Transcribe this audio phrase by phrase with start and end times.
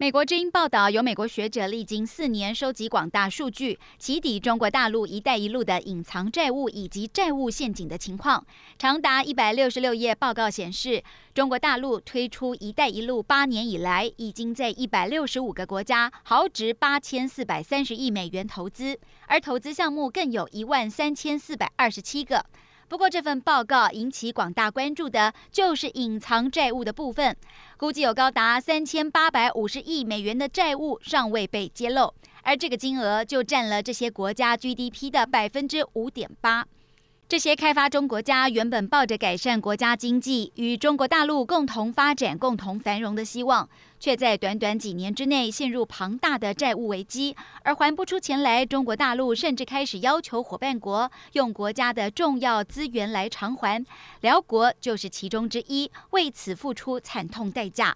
[0.00, 8.46] 美国之音报道，有美国学者历经四年收集广大数据，起底中国大陆“一带一路”的隐藏债务以及债务陷阱的情况。
[8.78, 11.02] 长达一百六十六页报告显示，
[11.34, 22.46] 中国大陆推出“一带一路”八年以来，已经在一百六十五个国家豪值八千四百三十亿美元投资，而投资项目更有一万三千四百二十七个。
[22.86, 27.36] 不过，这份报告引起广大关注的就是隐藏债务的部分，
[27.78, 36.66] 估计有高达三千八百五十亿美元的债务尚未被揭露，而这个金额就占了这些国家 GDP 的百分之五点八。
[37.28, 43.68] 这些开发中国家原本抱着改善国家经济、与中国大陆共同发展、共同繁荣的希望，
[44.00, 48.64] 却在短短几年之内陷入庞大的债务危机，而还不出钱来。
[48.64, 53.84] 中国大陆甚至开始要求伙伴国用国家的重要资源来偿还，
[54.22, 57.94] 寮国就是其中之一，为此付出惨痛代价。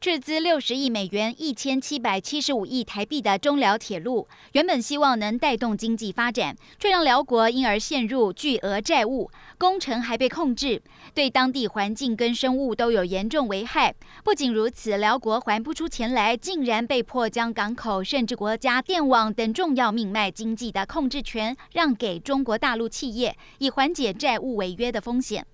[0.00, 10.80] 斥资六十亿美元、一千七百七十五亿台币的中辽铁路，原本希望能带动经济发展，却让辽国因而陷入巨额债务，工程还被控制，
[11.14, 13.92] 对当地环境跟生物都有严重危害。
[14.22, 25.44] 不仅如此，辽国还不出钱来，竟然被迫将港口甚至国家电网等重要命脉经济的控制权让给中国大陆企业，以缓解债务违约的风险。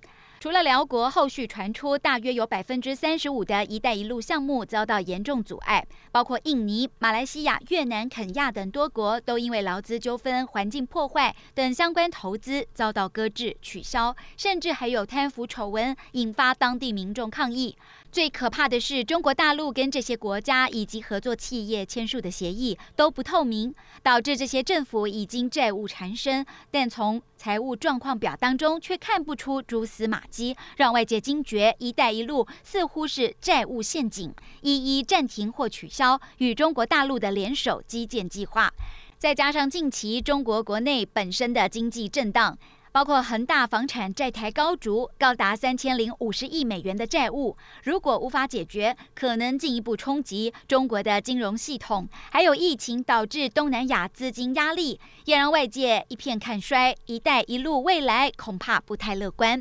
[0.45, 17.75] 除了辽国，后续传出大约有百分之三十五的一带一路项目遭到严重阻碍，包括印尼、马来西亚、越南、肯亚等多国都因为劳资纠纷、环境破坏等相关投资遭到搁置、取消，甚至还有贪腐丑闻引发当地民众抗议。
[18.13, 38.73] 最可怕的是，中国大陆跟这些国家以及合作企业签署的协议都不透明，导致这些政府已经债务缠身，但从财务状况表当中却看不出蛛丝马迹，机让外界惊觉“一带一路”似乎是债务陷阱，一一暂停或取消与中国大陆的联手基建计划。
[39.17, 42.59] 再加上近期中国国内本身的经济震荡。
[42.95, 52.09] 包括恒大房产债台高筑，高达三千零五十亿美元的债务，如果无法解决，可能进一步冲击中国的金融系统。
[52.31, 56.95] 还有疫情导致东南亚资金压力，也让外界一片看衰。
[57.07, 59.61] 一带一路未来恐怕不太乐观。